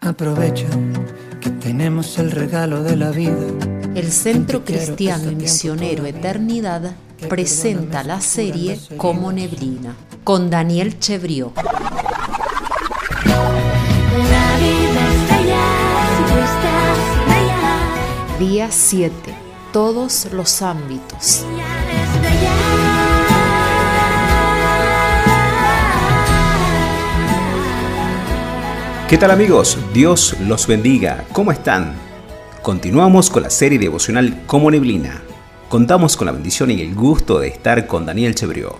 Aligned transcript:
Aprovecha 0.00 0.66
que 1.40 1.50
tenemos 1.50 2.18
el 2.18 2.30
regalo 2.30 2.84
de 2.84 2.96
la 2.96 3.10
vida. 3.10 3.36
El 3.96 4.12
Centro 4.12 4.64
Cristiano 4.64 5.30
y 5.30 5.34
Misionero 5.34 6.06
Eternidad 6.06 6.94
presenta 7.28 8.04
la 8.04 8.20
serie 8.20 8.78
Como 8.96 9.32
Neblina 9.32 9.96
con 10.22 10.50
Daniel 10.50 11.00
Chevrió. 11.00 11.52
Día 18.38 18.68
7. 18.70 19.12
Todos 19.72 20.28
los 20.32 20.62
ámbitos. 20.62 21.44
¿Qué 29.08 29.16
tal 29.16 29.30
amigos? 29.30 29.78
Dios 29.94 30.36
los 30.38 30.66
bendiga. 30.66 31.24
¿Cómo 31.32 31.50
están? 31.50 31.94
Continuamos 32.60 33.30
con 33.30 33.42
la 33.42 33.48
serie 33.48 33.78
devocional 33.78 34.42
Como 34.46 34.70
Neblina. 34.70 35.22
Contamos 35.70 36.14
con 36.14 36.26
la 36.26 36.32
bendición 36.32 36.70
y 36.70 36.82
el 36.82 36.94
gusto 36.94 37.38
de 37.38 37.48
estar 37.48 37.86
con 37.86 38.04
Daniel 38.04 38.34
Chebrió. 38.34 38.76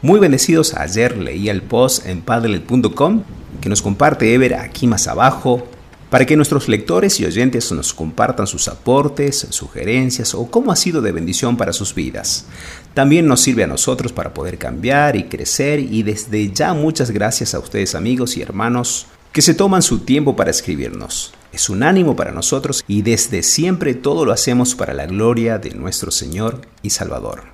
Muy 0.00 0.20
bendecidos, 0.20 0.74
ayer 0.74 1.16
leí 1.16 1.48
el 1.48 1.62
post 1.62 2.06
en 2.06 2.22
padel.com 2.22 3.24
que 3.60 3.68
nos 3.68 3.82
comparte 3.82 4.32
Ever 4.32 4.54
aquí 4.54 4.86
más 4.86 5.08
abajo 5.08 5.66
para 6.10 6.26
que 6.26 6.36
nuestros 6.36 6.68
lectores 6.68 7.18
y 7.18 7.24
oyentes 7.24 7.72
nos 7.72 7.92
compartan 7.92 8.46
sus 8.46 8.68
aportes, 8.68 9.48
sugerencias 9.50 10.32
o 10.36 10.48
cómo 10.48 10.70
ha 10.70 10.76
sido 10.76 11.02
de 11.02 11.10
bendición 11.10 11.56
para 11.56 11.72
sus 11.72 11.92
vidas. 11.92 12.46
También 12.94 13.26
nos 13.26 13.40
sirve 13.40 13.64
a 13.64 13.66
nosotros 13.66 14.12
para 14.12 14.32
poder 14.32 14.58
cambiar 14.58 15.16
y 15.16 15.24
crecer 15.24 15.80
y 15.80 16.04
desde 16.04 16.52
ya 16.52 16.72
muchas 16.72 17.10
gracias 17.10 17.52
a 17.52 17.58
ustedes 17.58 17.96
amigos 17.96 18.36
y 18.36 18.42
hermanos 18.42 19.08
que 19.32 19.42
se 19.42 19.54
toman 19.54 19.80
su 19.80 20.00
tiempo 20.00 20.36
para 20.36 20.50
escribirnos. 20.50 21.32
Es 21.52 21.70
un 21.70 21.82
ánimo 21.82 22.14
para 22.16 22.32
nosotros 22.32 22.84
y 22.86 23.02
desde 23.02 23.42
siempre 23.42 23.94
todo 23.94 24.26
lo 24.26 24.32
hacemos 24.32 24.74
para 24.74 24.92
la 24.92 25.06
gloria 25.06 25.58
de 25.58 25.70
nuestro 25.70 26.10
Señor 26.10 26.60
y 26.82 26.90
Salvador. 26.90 27.44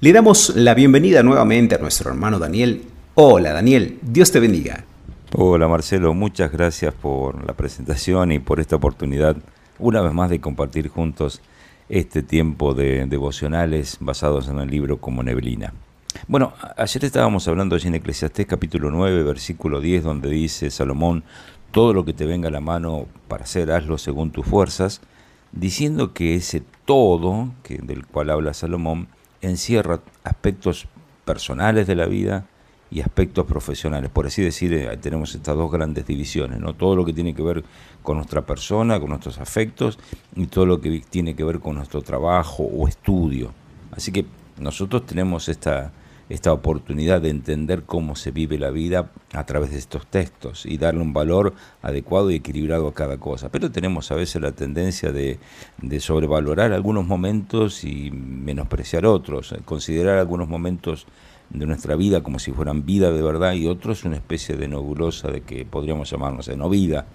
Le 0.00 0.12
damos 0.12 0.54
la 0.54 0.74
bienvenida 0.74 1.22
nuevamente 1.22 1.74
a 1.74 1.78
nuestro 1.78 2.10
hermano 2.10 2.38
Daniel. 2.38 2.84
Hola 3.14 3.52
Daniel, 3.52 3.98
Dios 4.02 4.30
te 4.30 4.38
bendiga. 4.38 4.84
Hola 5.32 5.66
Marcelo, 5.66 6.14
muchas 6.14 6.52
gracias 6.52 6.94
por 6.94 7.44
la 7.44 7.54
presentación 7.54 8.30
y 8.32 8.38
por 8.38 8.60
esta 8.60 8.76
oportunidad 8.76 9.36
una 9.78 10.00
vez 10.00 10.12
más 10.12 10.30
de 10.30 10.40
compartir 10.40 10.88
juntos 10.88 11.40
este 11.88 12.22
tiempo 12.22 12.72
de 12.72 13.06
devocionales 13.06 13.96
basados 13.98 14.48
en 14.48 14.60
el 14.60 14.70
libro 14.70 15.00
como 15.00 15.24
Neblina. 15.24 15.72
Bueno, 16.26 16.52
ayer 16.76 17.04
estábamos 17.04 17.46
hablando 17.48 17.76
allí 17.76 17.88
en 17.88 17.94
Eclesiastés 17.94 18.46
capítulo 18.46 18.90
9, 18.90 19.22
versículo 19.22 19.80
10, 19.80 20.04
donde 20.04 20.30
dice 20.30 20.70
Salomón, 20.70 21.24
todo 21.70 21.92
lo 21.92 22.04
que 22.04 22.12
te 22.12 22.26
venga 22.26 22.48
a 22.48 22.50
la 22.52 22.60
mano 22.60 23.06
para 23.28 23.44
hacer, 23.44 23.70
hazlo 23.70 23.98
según 23.98 24.30
tus 24.30 24.46
fuerzas, 24.46 25.00
diciendo 25.52 26.12
que 26.12 26.34
ese 26.34 26.62
todo, 26.84 27.52
que, 27.62 27.78
del 27.78 28.06
cual 28.06 28.30
habla 28.30 28.54
Salomón, 28.54 29.08
encierra 29.40 30.00
aspectos 30.24 30.88
personales 31.24 31.86
de 31.86 31.94
la 31.94 32.06
vida 32.06 32.46
y 32.90 33.00
aspectos 33.00 33.46
profesionales. 33.46 34.10
Por 34.10 34.26
así 34.26 34.42
decir, 34.42 34.72
eh, 34.72 34.96
tenemos 34.96 35.34
estas 35.34 35.56
dos 35.56 35.70
grandes 35.70 36.06
divisiones, 36.06 36.58
¿no? 36.58 36.74
Todo 36.74 36.96
lo 36.96 37.04
que 37.04 37.12
tiene 37.12 37.34
que 37.34 37.42
ver 37.42 37.64
con 38.02 38.16
nuestra 38.16 38.42
persona, 38.42 38.98
con 38.98 39.10
nuestros 39.10 39.38
afectos, 39.38 39.98
y 40.34 40.46
todo 40.46 40.66
lo 40.66 40.80
que 40.80 41.02
tiene 41.08 41.36
que 41.36 41.44
ver 41.44 41.60
con 41.60 41.76
nuestro 41.76 42.02
trabajo 42.02 42.64
o 42.64 42.88
estudio. 42.88 43.52
Así 43.92 44.10
que 44.10 44.26
nosotros 44.58 45.06
tenemos 45.06 45.48
esta, 45.48 45.92
esta 46.30 46.52
oportunidad 46.52 47.20
de 47.20 47.28
entender 47.28 47.82
cómo 47.82 48.14
se 48.14 48.30
vive 48.30 48.56
la 48.56 48.70
vida 48.70 49.10
a 49.32 49.44
través 49.44 49.72
de 49.72 49.78
estos 49.78 50.06
textos 50.06 50.64
y 50.64 50.78
darle 50.78 51.02
un 51.02 51.12
valor 51.12 51.54
adecuado 51.82 52.30
y 52.30 52.36
equilibrado 52.36 52.86
a 52.86 52.94
cada 52.94 53.18
cosa. 53.18 53.50
Pero 53.50 53.72
tenemos 53.72 54.10
a 54.12 54.14
veces 54.14 54.40
la 54.40 54.52
tendencia 54.52 55.10
de, 55.10 55.40
de 55.82 56.00
sobrevalorar 56.00 56.72
algunos 56.72 57.04
momentos 57.04 57.82
y 57.82 58.12
menospreciar 58.12 59.06
otros, 59.06 59.54
considerar 59.64 60.18
algunos 60.18 60.48
momentos 60.48 61.06
de 61.50 61.66
nuestra 61.66 61.96
vida 61.96 62.22
como 62.22 62.38
si 62.38 62.52
fueran 62.52 62.86
vida 62.86 63.10
de 63.10 63.22
verdad 63.22 63.54
y 63.54 63.66
otros 63.66 64.04
una 64.04 64.14
especie 64.14 64.56
de 64.56 64.68
nebulosa 64.68 65.32
de 65.32 65.40
que 65.40 65.64
podríamos 65.64 66.08
llamarnos 66.10 66.46
de 66.46 66.56
no 66.56 66.68
vida. 66.70 67.06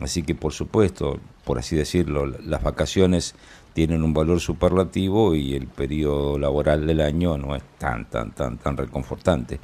Así 0.00 0.22
que 0.22 0.36
por 0.36 0.52
supuesto, 0.52 1.18
por 1.44 1.58
así 1.58 1.74
decirlo, 1.74 2.24
las 2.26 2.62
vacaciones 2.62 3.34
tienen 3.72 4.02
un 4.02 4.12
valor 4.12 4.40
superlativo 4.40 5.34
y 5.34 5.54
el 5.54 5.66
periodo 5.66 6.38
laboral 6.38 6.86
del 6.86 7.00
año 7.00 7.38
no 7.38 7.54
es 7.54 7.62
tan, 7.78 8.08
tan, 8.08 8.32
tan, 8.32 8.58
tan 8.58 8.76
reconfortante. 8.76 9.60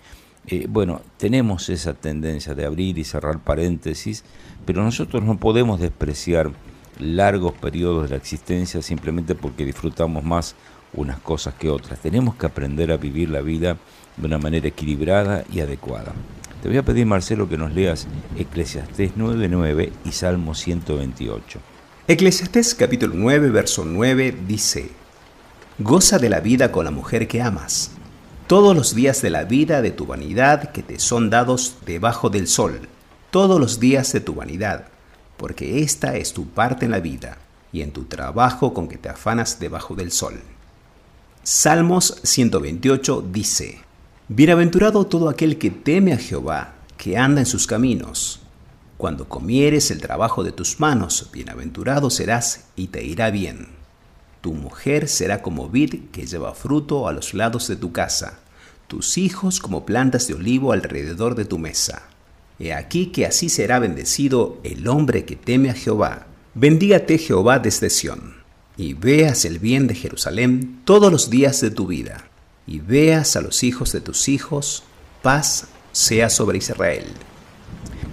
Eh, 0.46 0.66
bueno, 0.68 1.00
tenemos 1.16 1.68
esa 1.68 1.94
tendencia 1.94 2.54
de 2.54 2.64
abrir 2.64 2.98
y 2.98 3.04
cerrar 3.04 3.40
paréntesis, 3.40 4.24
pero 4.64 4.82
nosotros 4.82 5.24
no 5.24 5.38
podemos 5.38 5.80
despreciar 5.80 6.52
largos 7.00 7.52
periodos 7.52 8.04
de 8.04 8.10
la 8.10 8.16
existencia 8.16 8.80
simplemente 8.80 9.34
porque 9.34 9.64
disfrutamos 9.64 10.22
más 10.24 10.54
unas 10.94 11.18
cosas 11.18 11.54
que 11.54 11.68
otras. 11.68 12.00
Tenemos 12.00 12.36
que 12.36 12.46
aprender 12.46 12.92
a 12.92 12.96
vivir 12.96 13.30
la 13.30 13.40
vida 13.40 13.76
de 14.16 14.26
una 14.26 14.38
manera 14.38 14.68
equilibrada 14.68 15.44
y 15.52 15.60
adecuada. 15.60 16.12
Te 16.62 16.68
voy 16.68 16.78
a 16.78 16.84
pedir, 16.84 17.06
Marcelo, 17.06 17.48
que 17.48 17.58
nos 17.58 17.72
leas 17.74 18.06
Eclesiastés 18.36 19.14
9.9 19.16 19.90
y 20.04 20.12
Salmo 20.12 20.54
128. 20.54 21.75
Eclesiastés 22.08 22.76
capítulo 22.76 23.14
9, 23.16 23.50
verso 23.50 23.84
9 23.84 24.32
dice, 24.46 24.90
Goza 25.80 26.20
de 26.20 26.30
la 26.30 26.38
vida 26.38 26.70
con 26.70 26.84
la 26.84 26.92
mujer 26.92 27.26
que 27.26 27.42
amas, 27.42 27.90
todos 28.46 28.76
los 28.76 28.94
días 28.94 29.22
de 29.22 29.30
la 29.30 29.42
vida 29.42 29.82
de 29.82 29.90
tu 29.90 30.06
vanidad 30.06 30.70
que 30.70 30.84
te 30.84 31.00
son 31.00 31.30
dados 31.30 31.78
debajo 31.84 32.30
del 32.30 32.46
sol, 32.46 32.82
todos 33.32 33.58
los 33.58 33.80
días 33.80 34.12
de 34.12 34.20
tu 34.20 34.34
vanidad, 34.34 34.86
porque 35.36 35.82
esta 35.82 36.16
es 36.16 36.32
tu 36.32 36.46
parte 36.46 36.84
en 36.84 36.92
la 36.92 37.00
vida 37.00 37.38
y 37.72 37.82
en 37.82 37.90
tu 37.90 38.04
trabajo 38.04 38.72
con 38.72 38.86
que 38.86 38.98
te 38.98 39.08
afanas 39.08 39.58
debajo 39.58 39.96
del 39.96 40.12
sol. 40.12 40.40
Salmos 41.42 42.20
128 42.22 43.24
dice, 43.32 43.80
Bienaventurado 44.28 45.06
todo 45.06 45.28
aquel 45.28 45.58
que 45.58 45.72
teme 45.72 46.12
a 46.12 46.18
Jehová, 46.18 46.74
que 46.96 47.18
anda 47.18 47.40
en 47.40 47.46
sus 47.46 47.66
caminos. 47.66 48.45
Cuando 48.96 49.28
comieres 49.28 49.90
el 49.90 50.00
trabajo 50.00 50.42
de 50.42 50.52
tus 50.52 50.80
manos, 50.80 51.28
bienaventurado 51.32 52.08
serás 52.08 52.64
y 52.76 52.88
te 52.88 53.04
irá 53.04 53.30
bien. 53.30 53.68
Tu 54.40 54.54
mujer 54.54 55.08
será 55.08 55.42
como 55.42 55.68
vid 55.68 56.04
que 56.12 56.26
lleva 56.26 56.54
fruto 56.54 57.06
a 57.06 57.12
los 57.12 57.34
lados 57.34 57.68
de 57.68 57.76
tu 57.76 57.92
casa, 57.92 58.38
tus 58.86 59.18
hijos 59.18 59.60
como 59.60 59.84
plantas 59.84 60.28
de 60.28 60.34
olivo 60.34 60.72
alrededor 60.72 61.34
de 61.34 61.44
tu 61.44 61.58
mesa. 61.58 62.04
He 62.58 62.72
aquí 62.72 63.06
que 63.06 63.26
así 63.26 63.50
será 63.50 63.78
bendecido 63.78 64.58
el 64.64 64.88
hombre 64.88 65.26
que 65.26 65.36
teme 65.36 65.68
a 65.68 65.74
Jehová. 65.74 66.26
Bendígate 66.54 67.18
Jehová 67.18 67.58
desde 67.58 67.90
Sión, 67.90 68.36
y 68.78 68.94
veas 68.94 69.44
el 69.44 69.58
bien 69.58 69.88
de 69.88 69.94
Jerusalén 69.94 70.80
todos 70.84 71.12
los 71.12 71.28
días 71.28 71.60
de 71.60 71.70
tu 71.70 71.86
vida, 71.86 72.28
y 72.66 72.78
veas 72.78 73.36
a 73.36 73.42
los 73.42 73.62
hijos 73.62 73.92
de 73.92 74.00
tus 74.00 74.28
hijos, 74.28 74.84
paz 75.20 75.66
sea 75.92 76.30
sobre 76.30 76.58
Israel. 76.58 77.04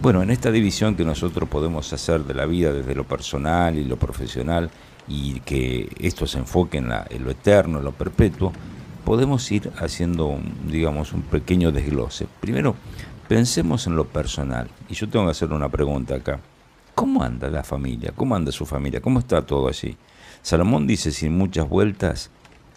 Bueno, 0.04 0.22
en 0.22 0.32
esta 0.32 0.52
división 0.52 0.98
que 0.98 1.06
nosotros 1.06 1.48
podemos 1.48 1.94
hacer 1.94 2.26
de 2.26 2.34
la 2.34 2.46
vida 2.46 2.74
desde 2.74 2.94
lo 2.94 3.06
personal 3.06 3.78
y 3.78 3.86
lo 3.86 3.96
profesional 3.96 4.70
y 5.08 5.40
que 5.40 5.90
esto 5.98 6.28
se 6.28 6.40
enfoque 6.40 6.80
en, 6.80 6.90
lo 6.90 7.32
eterno, 7.32 7.78
en 7.78 7.86
lo 7.86 7.94
perpetuo, 7.94 8.52
podemos 9.06 9.50
ir 9.50 9.72
haciendo, 9.78 10.38
digamos, 10.68 11.14
un 11.14 11.22
pequeño 11.22 11.72
desglose. 11.72 12.28
Primero, 12.42 12.76
pensemos 13.30 13.88
en 13.88 13.96
lo 13.96 14.04
personal. 14.04 14.68
Y 14.90 14.96
yo 14.96 15.08
tengo 15.08 15.24
que 15.24 15.32
hacer 15.32 15.54
una 15.54 15.70
pregunta 15.70 16.16
acá. 16.16 16.42
¿Cómo 16.96 17.24
anda 17.24 17.50
la 17.50 17.64
familia? 17.64 18.12
¿Cómo 18.14 18.36
anda 18.36 18.52
su 18.52 18.66
familia? 18.66 19.00
¿Cómo 19.00 19.20
está 19.20 19.46
todo 19.46 19.70
allí? 19.70 19.96
Salomón 20.42 20.86
dice 20.86 21.14
sin 21.14 21.38
muchas 21.38 21.70
vueltas, 21.70 22.30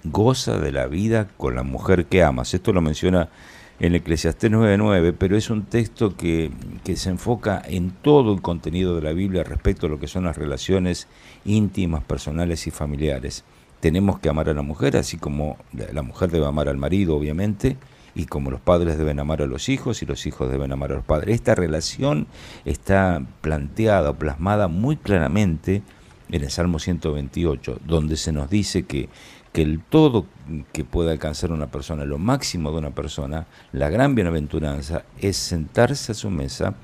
goza 0.04 0.58
de 0.58 0.70
la 0.70 0.86
vida 0.86 1.26
con 1.36 1.56
la 1.56 1.64
mujer 1.64 2.06
que 2.06 2.22
amas. 2.22 2.54
Esto 2.54 2.72
lo 2.72 2.82
menciona 2.82 3.30
en 3.78 3.94
Eclesiastés 3.94 4.50
9.9, 4.50 5.14
pero 5.18 5.36
es 5.36 5.50
un 5.50 5.64
texto 5.64 6.16
que, 6.16 6.50
que, 6.84 6.96
se 6.96 7.10
enfoca 7.10 7.62
en 7.66 7.90
todo 7.90 8.32
el 8.32 8.40
contenido 8.40 8.94
de 8.94 9.02
la 9.02 9.12
Biblia 9.12 9.44
respecto 9.44 9.86
a 9.86 9.90
lo 9.90 10.00
que 10.00 10.06
son 10.06 10.24
las 10.24 10.36
relaciones 10.36 11.08
íntimas, 11.44 12.02
personales 12.04 12.66
y 12.66 12.70
familiares. 12.70 13.44
Tenemos 13.80 14.18
que 14.18 14.28
amar 14.28 14.48
a 14.48 14.54
la 14.54 14.62
mujer, 14.62 14.96
así 14.96 15.18
como 15.18 15.58
la 15.72 16.02
mujer 16.02 16.30
debe 16.30 16.46
amar 16.46 16.68
al 16.68 16.78
marido, 16.78 17.16
obviamente, 17.16 17.76
y 18.14 18.24
como 18.24 18.50
los 18.50 18.60
padres 18.60 18.96
deben 18.96 19.20
amar 19.20 19.42
a 19.42 19.46
los 19.46 19.68
hijos 19.68 20.02
y 20.02 20.06
los 20.06 20.26
hijos 20.26 20.50
deben 20.50 20.72
amar 20.72 20.92
a 20.92 20.96
los 20.96 21.04
padres. 21.04 21.34
Esta 21.34 21.54
relación 21.54 22.26
está 22.64 23.22
planteada 23.42 24.14
plasmada 24.14 24.68
muy 24.68 24.96
claramente 24.96 25.82
en 26.30 26.42
el 26.42 26.50
Salmo 26.50 26.78
128, 26.78 27.80
donde 27.86 28.16
se 28.16 28.32
nos 28.32 28.48
dice 28.48 28.84
que 28.84 29.10
que 29.56 29.62
el 29.62 29.80
todo 29.80 30.26
que 30.74 30.84
pueda 30.84 31.12
alcanzar 31.12 31.50
una 31.50 31.68
persona, 31.68 32.04
lo 32.04 32.18
máximo 32.18 32.72
de 32.72 32.76
una 32.76 32.90
persona, 32.90 33.46
la 33.72 33.88
gran 33.88 34.14
bienaventuranza 34.14 35.06
es 35.18 35.38
sentarse 35.38 36.12
a 36.12 36.14
su 36.14 36.28
mesa, 36.28 36.74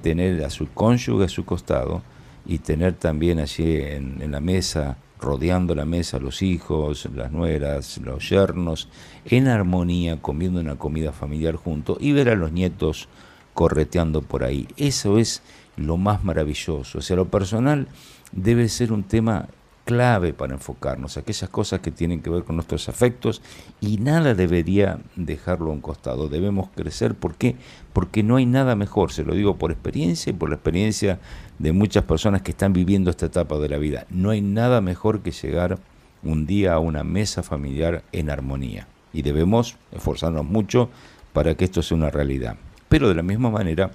tener 0.00 0.42
a 0.42 0.48
su 0.48 0.72
cónyuge 0.72 1.26
a 1.26 1.28
su 1.28 1.44
costado 1.44 2.00
y 2.46 2.60
tener 2.60 2.94
también 2.94 3.40
allí 3.40 3.76
en, 3.76 4.30
la 4.32 4.40
mesa, 4.40 4.96
rodeando 5.20 5.74
la 5.74 5.84
mesa, 5.84 6.18
los 6.18 6.40
hijos, 6.40 7.06
las 7.14 7.30
nueras, 7.30 7.98
los 7.98 8.26
yernos, 8.30 8.88
en 9.26 9.46
armonía, 9.46 10.22
comiendo 10.22 10.60
una 10.60 10.76
comida 10.76 11.12
familiar 11.12 11.56
junto 11.56 11.98
y 12.00 12.12
ver 12.12 12.30
a 12.30 12.36
los 12.36 12.52
nietos 12.52 13.06
correteando 13.52 14.22
por 14.22 14.44
ahí. 14.44 14.66
Eso 14.78 15.18
es 15.18 15.42
lo 15.76 15.98
más 15.98 16.24
maravilloso. 16.24 17.00
O 17.00 17.02
sea, 17.02 17.16
lo 17.16 17.28
personal 17.28 17.86
debe 18.32 18.70
ser 18.70 18.94
un 18.94 19.02
tema 19.02 19.48
clave 19.88 20.34
para 20.34 20.52
enfocarnos, 20.52 21.16
aquellas 21.16 21.48
cosas 21.48 21.80
que 21.80 21.90
tienen 21.90 22.20
que 22.20 22.28
ver 22.28 22.44
con 22.44 22.56
nuestros 22.56 22.90
afectos 22.90 23.40
y 23.80 23.96
nada 23.96 24.34
debería 24.34 24.98
dejarlo 25.16 25.70
a 25.70 25.72
un 25.72 25.80
costado. 25.80 26.28
Debemos 26.28 26.68
crecer, 26.76 27.14
¿por 27.14 27.36
qué? 27.36 27.56
Porque 27.94 28.22
no 28.22 28.36
hay 28.36 28.44
nada 28.44 28.76
mejor, 28.76 29.12
se 29.12 29.24
lo 29.24 29.32
digo 29.32 29.56
por 29.56 29.72
experiencia 29.72 30.28
y 30.28 30.34
por 30.34 30.50
la 30.50 30.56
experiencia 30.56 31.20
de 31.58 31.72
muchas 31.72 32.04
personas 32.04 32.42
que 32.42 32.50
están 32.50 32.74
viviendo 32.74 33.08
esta 33.08 33.24
etapa 33.24 33.56
de 33.56 33.70
la 33.70 33.78
vida. 33.78 34.04
No 34.10 34.28
hay 34.28 34.42
nada 34.42 34.82
mejor 34.82 35.22
que 35.22 35.30
llegar 35.30 35.78
un 36.22 36.44
día 36.44 36.74
a 36.74 36.80
una 36.80 37.02
mesa 37.02 37.42
familiar 37.42 38.02
en 38.12 38.28
armonía 38.28 38.88
y 39.14 39.22
debemos 39.22 39.78
esforzarnos 39.90 40.44
mucho 40.44 40.90
para 41.32 41.54
que 41.54 41.64
esto 41.64 41.80
sea 41.82 41.96
una 41.96 42.10
realidad. 42.10 42.56
Pero 42.90 43.08
de 43.08 43.14
la 43.14 43.22
misma 43.22 43.48
manera 43.48 43.92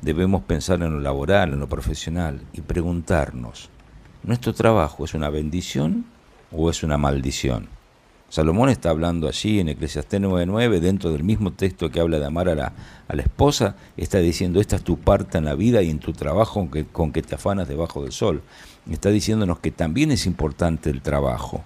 debemos 0.00 0.44
pensar 0.44 0.82
en 0.82 0.94
lo 0.94 1.00
laboral, 1.00 1.52
en 1.52 1.60
lo 1.60 1.68
profesional 1.68 2.40
y 2.54 2.62
preguntarnos, 2.62 3.68
¿nuestro 4.28 4.52
trabajo 4.52 5.06
es 5.06 5.14
una 5.14 5.30
bendición 5.30 6.04
o 6.52 6.68
es 6.68 6.82
una 6.82 6.98
maldición? 6.98 7.66
Salomón 8.28 8.68
está 8.68 8.90
hablando 8.90 9.26
allí 9.26 9.58
en 9.58 9.70
Eclesiastés 9.70 10.20
9.9, 10.20 10.80
dentro 10.80 11.10
del 11.10 11.24
mismo 11.24 11.54
texto 11.54 11.90
que 11.90 11.98
habla 11.98 12.18
de 12.18 12.26
amar 12.26 12.50
a 12.50 12.54
la, 12.54 12.72
a 13.08 13.16
la, 13.16 13.22
esposa, 13.22 13.76
está 13.96 14.18
diciendo, 14.18 14.60
esta 14.60 14.76
es 14.76 14.82
tu 14.82 14.98
parte 14.98 15.38
en 15.38 15.46
la 15.46 15.54
vida 15.54 15.80
y 15.80 15.88
en 15.88 15.98
tu 15.98 16.12
trabajo 16.12 16.68
con 16.92 17.10
que 17.10 17.22
te 17.22 17.36
afanas 17.36 17.68
debajo 17.68 18.02
del 18.02 18.12
sol. 18.12 18.42
Está 18.90 19.08
diciéndonos 19.08 19.60
que 19.60 19.70
también 19.70 20.10
es 20.10 20.26
importante 20.26 20.90
el 20.90 21.00
trabajo. 21.00 21.64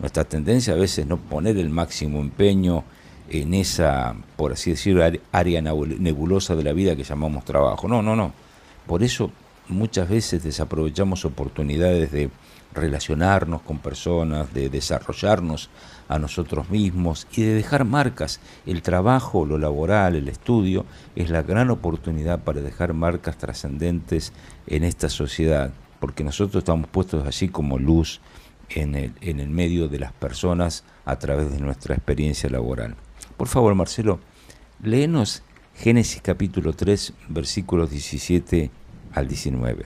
Nuestra 0.00 0.24
tendencia 0.24 0.72
a 0.72 0.76
veces 0.76 0.98
es 0.98 1.06
no 1.06 1.16
poner 1.16 1.58
el 1.58 1.70
máximo 1.70 2.18
empeño 2.18 2.82
en 3.28 3.54
esa, 3.54 4.16
por 4.36 4.50
así 4.50 4.72
decirlo, 4.72 5.04
área 5.30 5.62
nebulosa 5.62 6.56
de 6.56 6.64
la 6.64 6.72
vida 6.72 6.96
que 6.96 7.04
llamamos 7.04 7.44
trabajo. 7.44 7.86
No, 7.86 8.02
no, 8.02 8.16
no. 8.16 8.32
Por 8.88 9.04
eso 9.04 9.30
muchas 9.70 10.08
veces 10.08 10.42
desaprovechamos 10.42 11.24
oportunidades 11.24 12.12
de 12.12 12.30
relacionarnos 12.72 13.62
con 13.62 13.78
personas, 13.78 14.52
de 14.54 14.68
desarrollarnos 14.68 15.70
a 16.08 16.18
nosotros 16.18 16.70
mismos 16.70 17.26
y 17.32 17.42
de 17.42 17.54
dejar 17.54 17.84
marcas. 17.84 18.40
El 18.66 18.82
trabajo, 18.82 19.44
lo 19.44 19.58
laboral, 19.58 20.14
el 20.16 20.28
estudio 20.28 20.84
es 21.16 21.30
la 21.30 21.42
gran 21.42 21.70
oportunidad 21.70 22.40
para 22.40 22.60
dejar 22.60 22.94
marcas 22.94 23.38
trascendentes 23.38 24.32
en 24.66 24.84
esta 24.84 25.08
sociedad, 25.08 25.72
porque 25.98 26.24
nosotros 26.24 26.62
estamos 26.62 26.88
puestos 26.88 27.26
allí 27.26 27.48
como 27.48 27.78
luz 27.78 28.20
en 28.68 28.94
el, 28.94 29.12
en 29.20 29.40
el 29.40 29.48
medio 29.48 29.88
de 29.88 29.98
las 29.98 30.12
personas 30.12 30.84
a 31.04 31.16
través 31.18 31.50
de 31.50 31.58
nuestra 31.58 31.94
experiencia 31.94 32.48
laboral. 32.48 32.94
Por 33.36 33.48
favor, 33.48 33.74
Marcelo, 33.74 34.20
léenos 34.82 35.42
Génesis 35.74 36.20
capítulo 36.20 36.74
3, 36.74 37.14
versículos 37.28 37.90
17 37.90 38.70
al 39.12 39.28
19. 39.28 39.84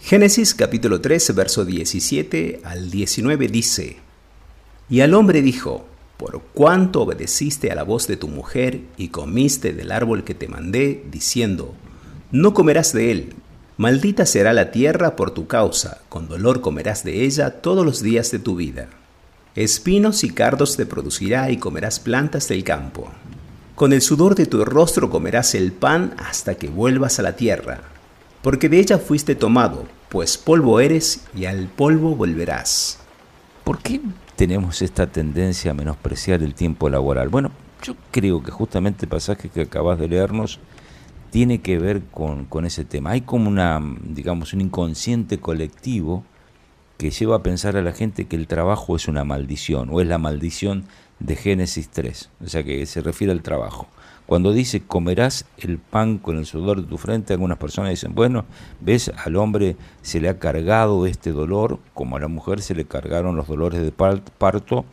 Génesis 0.00 0.54
capítulo 0.54 1.00
3, 1.00 1.34
verso 1.34 1.64
17 1.64 2.60
al 2.64 2.90
19 2.90 3.48
dice, 3.48 3.96
Y 4.88 5.00
al 5.00 5.14
hombre 5.14 5.42
dijo, 5.42 5.86
por 6.16 6.42
cuanto 6.54 7.02
obedeciste 7.02 7.70
a 7.70 7.74
la 7.74 7.82
voz 7.82 8.06
de 8.06 8.16
tu 8.16 8.28
mujer 8.28 8.80
y 8.96 9.08
comiste 9.08 9.72
del 9.72 9.92
árbol 9.92 10.24
que 10.24 10.34
te 10.34 10.48
mandé, 10.48 11.04
diciendo, 11.10 11.74
no 12.30 12.54
comerás 12.54 12.92
de 12.92 13.10
él, 13.10 13.34
maldita 13.76 14.26
será 14.26 14.52
la 14.52 14.70
tierra 14.70 15.16
por 15.16 15.32
tu 15.32 15.46
causa, 15.46 16.02
con 16.08 16.28
dolor 16.28 16.60
comerás 16.60 17.04
de 17.04 17.24
ella 17.24 17.50
todos 17.50 17.84
los 17.84 18.02
días 18.02 18.30
de 18.30 18.38
tu 18.38 18.56
vida. 18.56 18.88
Espinos 19.54 20.22
y 20.22 20.30
cardos 20.30 20.76
te 20.76 20.86
producirá 20.86 21.50
y 21.50 21.56
comerás 21.56 21.98
plantas 21.98 22.48
del 22.48 22.62
campo. 22.62 23.10
Con 23.74 23.92
el 23.92 24.02
sudor 24.02 24.34
de 24.34 24.46
tu 24.46 24.64
rostro 24.64 25.10
comerás 25.10 25.54
el 25.54 25.72
pan 25.72 26.14
hasta 26.18 26.54
que 26.54 26.68
vuelvas 26.68 27.18
a 27.18 27.22
la 27.22 27.36
tierra, 27.36 27.82
porque 28.42 28.68
de 28.68 28.78
ella 28.78 28.98
fuiste 28.98 29.34
tomado, 29.34 29.86
pues 30.08 30.38
polvo 30.38 30.80
eres 30.80 31.24
y 31.34 31.46
al 31.46 31.66
polvo 31.66 32.14
volverás. 32.14 32.98
¿Por 33.64 33.78
qué 33.78 34.00
tenemos 34.36 34.82
esta 34.82 35.06
tendencia 35.06 35.72
a 35.72 35.74
menospreciar 35.74 36.42
el 36.42 36.54
tiempo 36.54 36.88
laboral? 36.88 37.28
Bueno, 37.28 37.50
yo 37.82 37.96
creo 38.10 38.42
que 38.42 38.50
justamente 38.50 39.06
el 39.06 39.08
pasaje 39.08 39.48
que 39.48 39.62
acabas 39.62 39.98
de 39.98 40.08
leernos 40.08 40.60
tiene 41.30 41.60
que 41.60 41.78
ver 41.78 42.02
con, 42.12 42.44
con 42.44 42.64
ese 42.64 42.84
tema. 42.84 43.10
Hay 43.10 43.22
como 43.22 43.48
una, 43.48 43.80
digamos, 44.04 44.52
un 44.52 44.60
inconsciente 44.60 45.38
colectivo 45.38 46.24
que 46.98 47.10
lleva 47.10 47.36
a 47.36 47.42
pensar 47.42 47.76
a 47.76 47.82
la 47.82 47.92
gente 47.92 48.26
que 48.26 48.36
el 48.36 48.46
trabajo 48.46 48.96
es 48.96 49.08
una 49.08 49.24
maldición 49.24 49.90
o 49.90 50.00
es 50.00 50.06
la 50.06 50.18
maldición 50.18 50.84
de 51.18 51.36
Génesis 51.36 51.88
3, 51.88 52.30
o 52.44 52.48
sea 52.48 52.62
que 52.62 52.84
se 52.86 53.00
refiere 53.00 53.32
al 53.32 53.42
trabajo. 53.42 53.88
Cuando 54.26 54.52
dice 54.52 54.82
comerás 54.82 55.46
el 55.56 55.78
pan 55.78 56.18
con 56.18 56.36
el 56.36 56.46
sudor 56.46 56.82
de 56.82 56.88
tu 56.88 56.98
frente, 56.98 57.32
algunas 57.32 57.58
personas 57.58 57.90
dicen, 57.90 58.14
bueno, 58.14 58.44
ves, 58.80 59.12
al 59.24 59.36
hombre 59.36 59.76
se 60.02 60.20
le 60.20 60.28
ha 60.28 60.38
cargado 60.38 61.06
este 61.06 61.30
dolor, 61.30 61.78
como 61.94 62.16
a 62.16 62.20
la 62.20 62.26
mujer 62.26 62.60
se 62.60 62.74
le 62.74 62.86
cargaron 62.86 63.36
los 63.36 63.46
dolores 63.46 63.82
de 63.82 63.92
parto 63.92 64.84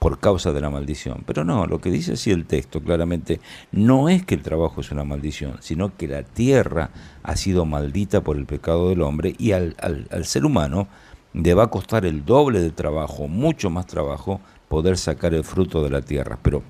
por 0.00 0.18
causa 0.18 0.52
de 0.52 0.60
la 0.60 0.70
maldición. 0.70 1.22
Pero 1.24 1.44
no, 1.44 1.66
lo 1.66 1.80
que 1.80 1.90
dice 1.90 2.14
así 2.14 2.32
el 2.32 2.46
texto 2.46 2.82
claramente, 2.82 3.40
no 3.70 4.08
es 4.08 4.24
que 4.24 4.34
el 4.34 4.42
trabajo 4.42 4.80
es 4.80 4.90
una 4.90 5.04
maldición, 5.04 5.58
sino 5.60 5.96
que 5.96 6.08
la 6.08 6.24
tierra 6.24 6.90
ha 7.22 7.36
sido 7.36 7.66
maldita 7.66 8.22
por 8.22 8.36
el 8.38 8.46
pecado 8.46 8.88
del 8.88 9.02
hombre 9.02 9.36
y 9.38 9.52
al, 9.52 9.76
al 9.78 10.24
ser 10.24 10.44
humano 10.44 10.88
le 11.32 11.54
va 11.54 11.64
a 11.64 11.70
costar 11.70 12.04
el 12.04 12.24
doble 12.24 12.60
de 12.60 12.70
trabajo, 12.70 13.28
mucho 13.28 13.70
más 13.70 13.86
trabajo, 13.86 14.40
poder 14.68 14.98
sacar 14.98 15.34
el 15.34 15.44
fruto 15.44 15.82
de 15.82 15.90
la 15.90 16.02
tierra. 16.02 16.38
Pero 16.42 16.62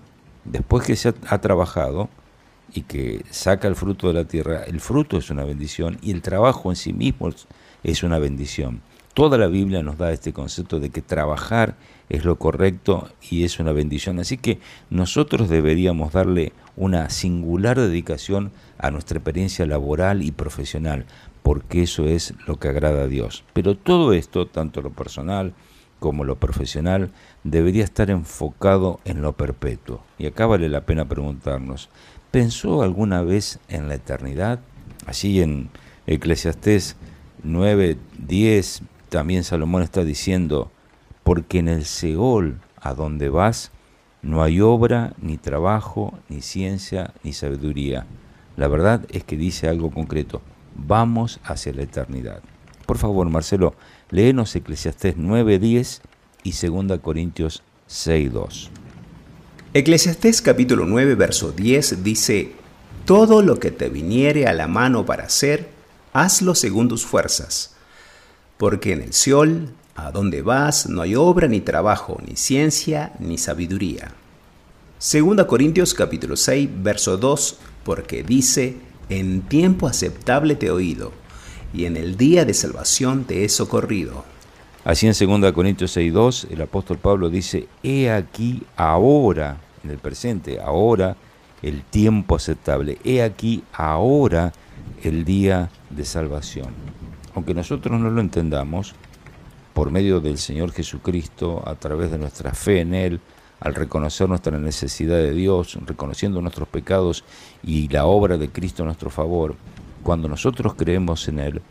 después 0.45 0.85
que 0.85 0.97
se 0.97 1.15
ha, 1.29 1.41
trabajado 1.41 2.09
y 2.73 2.83
que 2.83 3.25
saca 3.31 3.69
el 3.69 3.77
fruto 3.77 4.09
de 4.09 4.15
la 4.15 4.25
tierra, 4.25 4.65
el 4.65 4.81
fruto 4.81 5.17
es 5.17 5.31
una 5.31 5.45
bendición 5.45 5.99
y 6.03 6.13
el 6.13 6.23
trabajo 6.23 6.71
en 6.71 6.77
sí 6.77 6.93
mismo 6.93 7.31
es 7.83 8.03
una 8.03 8.19
bendición. 8.19 8.83
Toda 9.15 9.39
la 9.39 9.49
Biblia 9.49 9.83
nos 9.83 9.99
da 9.99 10.13
este 10.13 10.33
concepto 10.33 10.79
de 10.79 10.91
que 10.91 11.03
trabajar 11.03 11.75
es 12.09 12.25
lo 12.25 12.37
correcto 12.37 13.09
y 13.29 13.45
es 13.45 13.59
una 13.59 13.73
bendición. 13.73 14.21
Así 14.21 14.37
que 14.37 14.61
nosotros 14.89 15.49
deberíamos 15.49 16.13
darle 16.13 16.53
una 16.77 17.11
singular 17.11 17.79
dedicación 17.79 18.53
a 18.79 18.91
nuestra 18.93 19.19
experiencia 19.19 19.67
laboral 19.67 20.23
y 20.23 20.31
profesional, 20.31 21.07
porque 21.43 21.83
eso 21.83 22.07
es 22.07 22.35
lo 22.47 22.59
que 22.59 22.69
agrada 22.69 23.03
a 23.03 23.09
Dios. 23.09 23.45
Pero 23.53 23.77
todo 23.77 24.13
esto, 24.13 24.47
tanto 24.47 24.83
lo 24.83 24.91
personal 24.91 25.55
como 25.99 26.25
lo 26.25 26.37
profesional, 26.37 27.11
debería 27.45 27.85
estar 27.85 28.11
enfocado 28.11 29.01
en 29.05 29.23
lo 29.23 29.33
perpetuo. 29.33 30.03
Y 30.19 30.27
acá 30.27 30.47
vale 30.47 30.69
la 30.69 30.87
pena 30.87 31.07
preguntarnos, 31.07 31.91
¿pensó 32.31 32.83
alguna 32.83 33.23
vez 33.23 33.59
en 33.69 33.89
la 33.89 33.95
eternidad? 33.95 34.61
Allí 35.07 35.43
en 35.43 35.69
Eclesiastés 36.07 36.97
9, 37.43 37.99
10, 38.19 38.83
también 39.09 39.45
Salomón 39.45 39.83
está 39.83 40.05
diciendo, 40.05 40.71
porque 41.23 41.59
en 41.59 41.69
el 41.69 41.85
Seol 41.85 42.61
a 42.81 42.95
donde 42.95 43.29
vas, 43.29 43.71
no 44.23 44.43
hay 44.43 44.61
obra, 44.61 45.15
ni 45.21 45.37
trabajo, 45.37 46.19
ni 46.29 46.43
ciencia, 46.43 47.13
ni 47.23 47.33
sabiduría. 47.33 48.07
La 48.57 48.69
verdad 48.69 49.07
es 49.11 49.25
que 49.25 49.37
dice 49.37 49.69
algo 49.69 49.91
concreto 49.91 50.43
vamos 50.87 51.41
hacia 51.45 51.73
la 51.73 51.83
eternidad. 51.83 52.43
Por 52.87 52.99
favor, 52.99 53.29
Marcelo, 53.29 53.75
léenos 54.11 54.55
Eclesiastés 54.57 55.17
9.10 55.17 56.01
y 56.43 56.53
2 56.53 56.99
Corintios 57.01 57.63
6.2. 57.89 58.69
Eclesiastés 59.73 60.43
capítulo 60.43 60.85
9, 60.87 61.15
verso 61.15 61.53
10 61.53 62.03
dice, 62.03 62.53
Todo 63.05 63.43
lo 63.43 63.61
que 63.61 63.71
te 63.71 63.89
viniere 63.89 64.47
a 64.47 64.53
la 64.53 64.67
mano 64.67 65.07
para 65.07 65.25
hacer, 65.25 65.69
hazlo 66.13 66.55
según 66.55 66.89
tus 66.89 67.07
fuerzas, 67.07 67.77
porque 68.59 68.93
en 68.93 69.03
el 69.03 69.13
Seol, 69.13 69.69
a 69.95 70.11
donde 70.11 70.43
vas, 70.43 70.89
no 70.89 71.03
hay 71.03 71.15
obra 71.15 71.47
ni 71.47 71.61
trabajo, 71.61 72.21
ni 72.27 72.35
ciencia, 72.35 73.13
ni 73.21 73.39
sabiduría. 73.39 74.13
2 75.01 75.47
Corintios 75.47 75.95
capítulo 75.95 76.37
6, 76.37 76.69
verso 76.83 77.17
2, 77.17 77.59
porque 77.85 78.23
dice, 78.23 78.77
en 79.11 79.43
tiempo 79.43 79.87
aceptable 79.87 80.55
te 80.55 80.67
he 80.67 80.71
oído, 80.71 81.13
y 81.75 81.85
en 81.85 81.97
el 81.97 82.17
día 82.17 82.45
de 82.45 82.55
salvación 82.55 83.25
te 83.25 83.45
he 83.45 83.49
socorrido. 83.49 84.25
Así 84.85 85.07
en 85.07 85.41
2 85.41 85.53
Corintios 85.53 85.97
6.2 85.97 86.47
el 86.51 86.63
apóstol 86.63 86.97
Pablo 86.99 87.29
dice, 87.29 87.69
he 87.83 88.11
aquí 88.11 88.63
ahora, 88.77 89.59
en 89.85 89.91
el 89.91 89.99
presente, 89.99 90.59
ahora 90.59 91.17
el 91.63 91.83
tiempo 91.83 92.37
aceptable, 92.37 92.99
he 93.05 93.23
aquí 93.23 93.63
ahora 93.73 94.53
el 95.03 95.25
día 95.25 95.71
de 95.91 96.05
salvación. 96.05 96.69
Aunque 97.35 97.53
nosotros 97.53 98.01
no 98.01 98.11
lo 98.11 98.21
entendamos, 98.21 98.95
por 99.75 99.91
medio 99.91 100.21
del 100.21 100.39
Señor 100.39 100.73
Jesucristo, 100.73 101.63
a 101.67 101.75
través 101.75 102.11
de 102.11 102.19
nuestra 102.19 102.53
fe 102.53 102.81
en 102.81 102.95
Él, 102.95 103.21
al 103.61 103.75
reconocer 103.75 104.29
nuestra 104.29 104.59
necesidad 104.59 105.17
de 105.17 105.33
Dios, 105.33 105.79
reconociendo 105.87 106.41
nuestros 106.41 106.69
pecados 106.69 107.25
y 107.63 107.89
la 107.89 108.07
obra 108.07 108.39
de 108.39 108.49
Cristo 108.49 108.83
a 108.83 108.87
nuestro 108.87 109.11
favor, 109.11 109.57
cuando 110.03 110.29
nosotros 110.29 110.75
creemos 110.75 111.29
en 111.29 111.39
Él, 111.39 111.63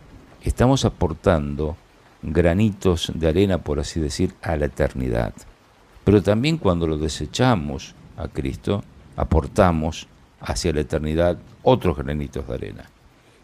estamos 0.44 0.86
aportando 0.86 1.76
granitos 2.22 3.12
de 3.16 3.28
arena, 3.28 3.58
por 3.58 3.80
así 3.80 4.00
decir, 4.00 4.34
a 4.42 4.56
la 4.56 4.66
eternidad. 4.66 5.34
Pero 6.04 6.22
también 6.22 6.58
cuando 6.58 6.88
lo 6.88 6.98
desechamos 6.98 7.96
a 8.18 8.28
Cristo, 8.28 8.84
aportamos 9.16 10.08
hacia 10.42 10.74
la 10.74 10.82
eternidad 10.82 11.38
otros 11.64 11.98
granitos 11.98 12.48
de 12.48 12.54
arena. 12.54 12.90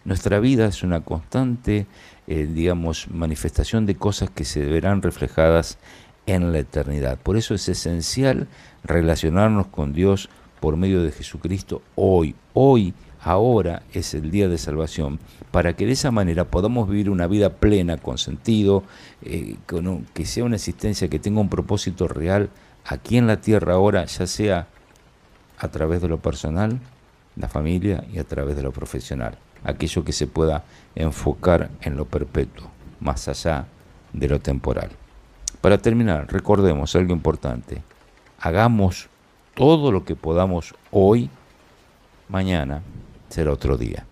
Nuestra 0.06 0.40
vida 0.40 0.68
es 0.68 0.84
una 0.84 1.02
constante, 1.02 1.88
eh, 2.28 2.48
digamos, 2.52 3.10
manifestación 3.10 3.88
de 3.88 3.96
cosas 3.96 4.30
que 4.30 4.46
se 4.46 4.64
verán 4.64 5.02
reflejadas 5.02 5.80
en 6.26 6.52
la 6.52 6.60
eternidad. 6.60 7.18
Por 7.18 7.38
eso 7.38 7.54
es 7.54 7.68
esencial 7.70 8.48
relacionarnos 8.84 9.68
con 9.68 9.94
Dios 9.94 10.30
por 10.60 10.78
medio 10.78 11.04
de 11.04 11.12
Jesucristo 11.12 11.82
hoy. 11.96 12.36
Hoy, 12.54 12.94
ahora 13.22 13.84
es 13.94 14.14
el 14.14 14.32
día 14.32 14.48
de 14.48 14.58
salvación, 14.58 15.20
para 15.52 15.76
que 15.76 15.86
de 15.86 15.94
esa 15.94 16.12
manera 16.12 16.46
podamos 16.46 16.90
vivir 16.90 17.10
una 17.10 17.28
vida 17.28 17.50
plena, 17.50 17.98
con 17.98 18.18
sentido, 18.18 18.84
eh, 19.22 19.58
que 20.14 20.26
sea 20.26 20.44
una 20.44 20.56
existencia 20.56 21.08
que 21.08 21.20
tenga 21.20 21.42
un 21.42 21.50
propósito 21.50 22.08
real 22.08 22.50
aquí 22.86 23.18
en 23.18 23.28
la 23.28 23.42
tierra 23.42 23.74
ahora, 23.74 24.06
ya 24.06 24.28
sea 24.28 24.68
a 25.58 25.68
través 25.70 26.02
de 26.02 26.08
lo 26.08 26.20
personal, 26.20 26.80
la 27.36 27.48
familia 27.48 28.04
y 28.14 28.20
a 28.20 28.24
través 28.24 28.56
de 28.56 28.64
lo 28.64 28.72
profesional. 28.72 29.38
Aquello 29.64 30.04
que 30.04 30.14
se 30.14 30.28
pueda 30.28 30.64
enfocar 30.96 31.70
en 31.82 31.98
lo 31.98 32.06
perpetuo, 32.06 32.70
más 33.00 33.28
allá 33.28 33.66
de 34.14 34.30
lo 34.30 34.40
temporal. 34.40 34.92
Para 35.66 35.80
terminar, 35.80 36.28
recordemos 36.32 36.96
algo 36.96 37.12
importante. 37.12 37.82
Hagamos 38.40 39.08
todo 39.56 39.92
lo 39.92 40.06
que 40.06 40.16
podamos 40.16 40.76
hoy, 40.92 41.28
mañana 42.30 42.84
será 43.30 43.52
otro 43.52 43.76
día. 43.76 44.06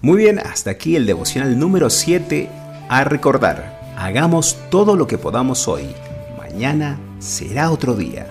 Muy 0.00 0.16
bien, 0.16 0.38
hasta 0.38 0.70
aquí 0.70 0.96
el 0.96 1.04
devocional 1.04 1.58
número 1.58 1.90
7 1.90 2.48
a 2.88 3.04
recordar. 3.04 3.94
Hagamos 3.98 4.56
todo 4.70 4.96
lo 4.96 5.06
que 5.06 5.18
podamos 5.18 5.68
hoy. 5.68 5.88
Mañana 6.38 6.98
será 7.18 7.70
otro 7.70 7.94
día. 7.94 8.26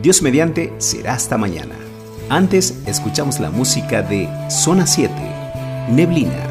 Dios 0.00 0.22
mediante 0.22 0.72
será 0.78 1.12
hasta 1.12 1.36
mañana. 1.36 1.74
Antes 2.30 2.82
escuchamos 2.86 3.40
la 3.40 3.50
música 3.50 4.00
de 4.00 4.26
Zona 4.48 4.86
7, 4.86 5.12
Neblina. 5.90 6.50